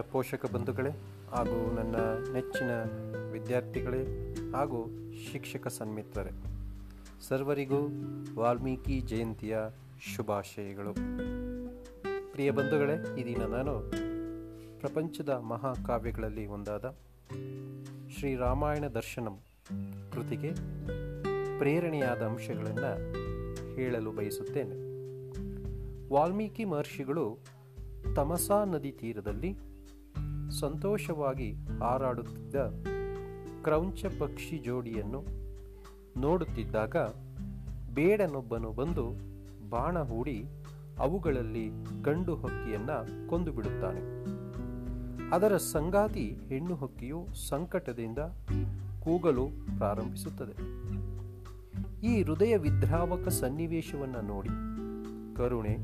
[0.00, 0.90] ಪೋಷಕ ಬಂಧುಗಳೇ
[1.30, 1.96] ಹಾಗೂ ನನ್ನ
[2.32, 2.70] ನೆಚ್ಚಿನ
[3.32, 4.86] ವಿದ್ಯಾರ್ಥಿಗಳೇ ಹಾಗೂ
[5.32, 6.30] ಶಿಕ್ಷಕ ಸನ್ಮಿತ್ರರೇ,
[7.28, 7.88] ಸರ್ವರಿಗೂ
[8.34, 9.58] ವಾಲ್ಮೀಕಿ ಜಯಂತಿಯ
[10.16, 10.94] ಶುಭಾಶಯಗಳು.
[12.32, 13.90] ಪ್ರಿಯ ಬಂಧುಗಳೇ ಇದೀನ ದಿನ ನಾನು
[14.80, 16.96] ಪ್ರಪಂಚದ ಮಹಾಕಾವ್ಯಗಳಲ್ಲಿ ಒಂದಾದ
[18.18, 19.38] ಶ್ರೀರಾಮಾಯಣ ದರ್ಶನಂ
[20.12, 20.52] ಕೃತಿಗೆ
[21.58, 23.12] ಪ್ರೇರಣೆಯಾದ ಅಂಶಗಳನ್ನು
[23.74, 24.86] ಹೇಳಲು ಬಯಸುತ್ತೇನೆ.
[26.14, 27.38] ವಾಲ್ಮೀಕಿ ಮಹರ್ಷಿಗಳು
[28.16, 29.56] ತಮಸಾ ನದಿ ತೀರದಲ್ಲಿ
[30.58, 32.56] ಸಂತೋಷವಾಗಿ ಹಾರಾಡುತ್ತಿದ್ದ
[33.62, 35.24] ಕ್ರೌಂಚ ಪಕ್ಷಿ ಜೋಡಿಯನ್ನು
[36.20, 36.96] ನೋಡುತ್ತಿದ್ದಾಗ
[37.94, 39.04] ಬೇಡನೊಬ್ಬನು ಬಂದು
[39.70, 40.44] ಬಾಣ ಹೂಡಿ
[40.98, 41.68] ಅವುಗಳಲ್ಲಿ
[42.02, 44.02] ಗಂಡು ಹಕ್ಕಿಯನ್ನು ಕೊಂದು ಬಿಡುತ್ತಾನೆ
[45.30, 48.18] ಅದರ ಸಂಗಾತಿ ಹೆಣ್ಣು ಹಕ್ಕಿಯು ಸಂಕಟದಿಂದ
[49.04, 49.46] ಕೂಗಲು
[49.78, 50.56] ಪ್ರಾರಂಭಿಸುತ್ತದೆ.
[52.06, 54.48] ಈ ಹೃದಯ ವಿದ್ರಾವಕ ಸನ್ನಿವೇಶವನ್ನು ನೋಡಿ
[55.36, 55.74] ಕರುಣೆ,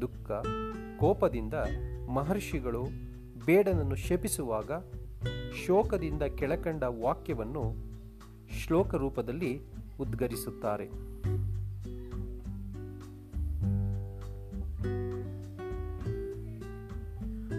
[0.00, 0.30] ದುಃಖ,
[1.00, 1.54] ಕೋಪದಿಂದ
[2.14, 2.82] ಮಹರ್ಷಿಗಳು
[3.46, 4.70] ಬೇಡನನ್ನು ಶಪಿಸುವಾಗ
[5.66, 7.74] ಶೋಕದಿಂದ ಕೆಳಕಂಡ ವಾಕ್ಯವನ್ನು
[8.50, 9.60] ಶ್ಲೋಕ ರೂಪದಲ್ಲಿ
[10.00, 10.88] ಉದ್ಗರಿಸುತ್ತಾರೆ.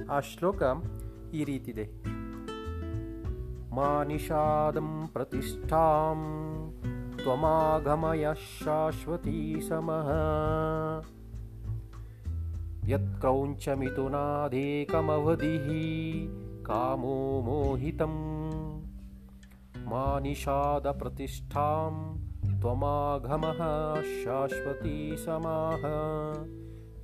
[0.06, 0.64] ಆ ಶ್ಲೋಕ
[1.34, 2.14] ಈ ರೀತಿದೆ.
[3.76, 6.20] ಮಾನಿಷಾದಂ ಪ್ರತಿಷ್ಠಾಂ
[7.18, 8.28] ತ್ವಮಾಗಮಯ
[8.66, 10.10] ಶಾಶ್ವತೀ ಸಮಃ
[12.88, 15.68] ಯತ್ಕ್ರೌಂಚಮಿಥುನಾದೇಕಮವಧಿः
[16.64, 18.16] ಕಾಮೋ ಮೋಹಿತಂ
[19.90, 22.16] ಮಾನಿಷಾದ ಪ್ರತಿಷ್ಠಾಂ
[22.60, 23.62] ತ್ವಮಾಗಮಃ
[24.24, 25.86] ಶಾಶ್ವತಿ ಸಮಾಹ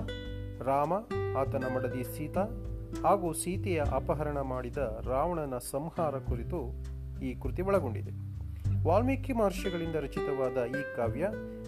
[0.63, 0.93] ರಾಮ,
[1.37, 2.47] ಆತನ ಮಡದಿ ಸೀತಾ
[3.03, 4.77] ಹಾಗೂ ಸೀತೆಯ ಅಪಹರಣ ಮಾಡಿದ
[5.07, 6.71] ರಾವಣನ ಸಂಹಾರ ಕುರಿತು
[7.21, 8.11] ಈ ಕೃತಿ ಒಳಗೊಂಡಿದೆ.
[8.85, 11.27] ವಾಲ್ಮೀಕಿ ಮಹರ್ಷಿಗಳಿಂದ ರಚಿತವಾದ ಈ ಕಾವ್ಯ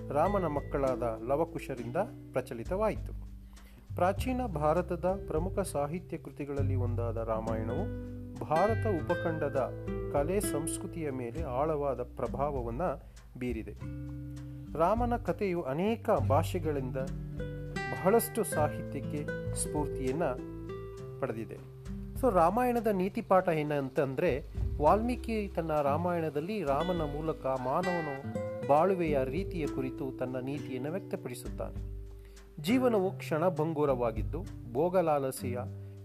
[0.09, 1.95] ರಾಮನ ಮಕ್ಕಳಾದ ಲವಕುಶರಿಂದ
[2.31, 3.13] ಪ್ರಚಲಿತವಾಯಿತು.
[3.95, 7.85] ಪ್ರಾಚೀನ ಭಾರತದ ಪ್ರಮುಖ ಸಾಹಿತ್ಯ ಕೃತಿಗಳಲ್ಲಿ ಒಂದಾದ ರಾಮಾಯಣವು
[8.39, 9.73] ಭಾರತ ಉಪಖಂಡದ
[10.13, 13.03] ಕಲೆ ಸಂಸ್ಕೃತಿಯ ಮೇಲೆ ಆಳವಾದ ಪ್ರಭಾವವನ್ನು
[13.39, 13.73] ಬೀರಿದೆ.
[14.79, 16.97] ರಾಮನ ಕಥೆಯು ಅನೇಕ ಭಾಷೆಗಳಿಂದ
[17.73, 20.57] ಬಹಳಷ್ಟು ಸಾಹಿತ್ಯಕ್ಕೆ ಸ್ಫೂರ್ತಿಯನ್ನು
[21.21, 21.57] ಪಡೆದಿದೆ.
[22.21, 24.43] ಸೊ, ರಾಮಾಯಣದ ನೀತಿ ಪಾಠ ಏನಂತಂದರೆ
[24.81, 31.97] ವಾಲ್ಮೀಕಿ ತನ್ನ ರಾಮಾಯಣದಲ್ಲಿ ರಾಮನ ಮೂಲಕ ಮಾನವನು ಬಾಳುವೆಯ ರೀತಿಯ ಕುರಿತು ತನ್ನ ನೀತಿಯನ್ನು ವ್ಯಕ್ತಪಡಿಸುತ್ತಾನೆ.
[32.61, 34.43] ಜೀವನವು ಕ್ಷಣಭಂಗೂರವಾಗಿದ್ದು
[34.73, 35.57] ಭೋಗಲಾಲಸೆಯ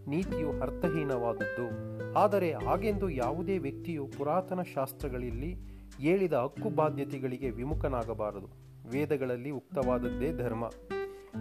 [0.09, 1.93] ನೀತಿಯು ಅರ್ಥಹೀನವಾದದ್ದು.
[2.19, 5.57] ಆದರೆ ಹಾಗೆಂದು ಯಾವುದೇ ವ್ಯಕ್ತಿಯು ಪುರಾತನ ಶಾಸ್ತ್ರಗಳಲ್ಲಿ
[6.01, 8.47] ಹೇಳಿದ ಹಕ್ಕು ಬಾಧ್ಯತೆಗಳಿಗೆ ವಿಮುಖನಾಗಬಾರದು.
[8.93, 10.65] ವೇದಗಳಲ್ಲಿ ಉಕ್ತವಾದದ್ದೇ ಧರ್ಮ.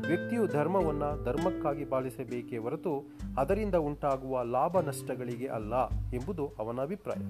[0.08, 7.22] ವ್ಯಕ್ತಿಯು ಧರ್ಮವನ್ನು ಧರ್ಮಕ್ಕಾಗಿ ಪಾಲಿಸಬೇಕೇ ಹೊರತು ಅದರಿಂದ ಉಂಟಾಗುವ ಲಾಭ ನಷ್ಟಗಳಿಗೆ ಅಲ್ಲ ಎಂಬುದು ಅವನ ಅಭಿಪ್ರಾಯ.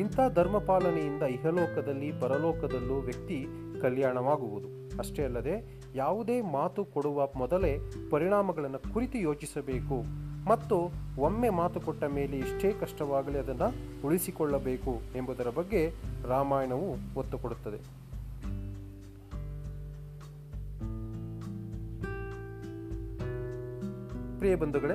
[0.00, 3.46] ಇಂಥ ಧರ್ಮ ಪಾಲನೆಯಿಂದ ಇಹಲೋಕದಲ್ಲಿ ಪರಲೋಕದಲ್ಲೂ ವ್ಯಕ್ತಿ
[3.82, 4.98] ಕಲ್ಯಾಣವಾಗುವುದು.
[4.98, 7.78] ಅಷ್ಟೇ ಅಲ್ಲದೆ ಯಾವುದೇ ಮಾತು ಕೊಡುವ ಮೊದಲೇ
[8.10, 10.31] ಪರಿಣಾಮಗಳನ್ನು ಕುರಿತು ಯೋಚಿಸಬೇಕು.
[10.46, 13.74] ಮತ್ತು ಒಮ್ಮೆ ಮಾತು ಕೊಟ್ಟ ಮೇಲೆ ಎಷ್ಟೇ ಕಷ್ಟವಾಗಲಿ ಅದನ್ನು
[14.06, 15.90] ಉಳಿಸಿಕೊಳ್ಳಬೇಕು ಎಂಬುದರ ಬಗ್ಗೆ
[16.28, 18.02] ರಾಮಾಯಣವು ಒತ್ತು ಕೊಡುತ್ತದೆ.
[24.38, 24.94] ಪ್ರಿಯ ಬಂಧುಗಳೇ,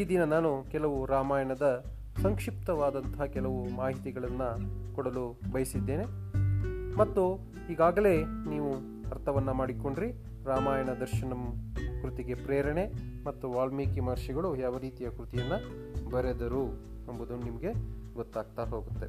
[0.00, 1.84] ಈ ದಿನ ನಾನು ಕೆಲವು ರಾಮಾಯಣದ
[2.22, 6.04] ಸಂಕ್ಷಿಪ್ತವಾದಂತಹ ಕೆಲವು ಮಾಹಿತಿಗಳನ್ನು ಕೊಡಲು ಬಯಸಿದ್ದೇನೆ.
[6.98, 7.38] ಮತ್ತು
[7.70, 8.70] ಈಗಾಗಲೇ ನೀವು
[9.10, 10.12] ಅರ್ಥವನ್ನು ಮಾಡಿಕೊಂಡ್ರಿ,
[10.44, 11.73] ರಾಮಾಯಣ ದರ್ಶನಂ
[12.04, 12.84] ಕೃತಿಗೆ ಪ್ರೇರಣೆ
[13.24, 16.64] ಮತ್ತು ವಾಲ್ಮೀಕಿ ಮಹರ್ಷಿಗಳು ಯಾವ ರೀತಿಯ ಕೃತಿಯನ್ನು ಬರೆದರು
[17.08, 17.70] ಎಂಬುದು ನಿಮಗೆ
[18.14, 19.08] ಗೊತ್ತಾಗ್ತಾ ಹೋಗುತ್ತೆ.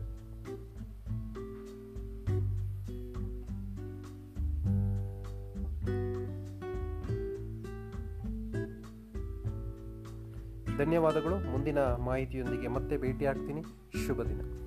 [10.77, 11.35] ಧನ್ಯವಾದಗಳು.
[11.51, 13.61] ಮುಂದಿನ ಮಾಹಿತಿಯೊಂದಿಗೆ ಮತ್ತೆ ಭೇಟಿ ಆಗ್ತೀನಿ
[14.07, 14.64] ಶುಭ ದಿನ.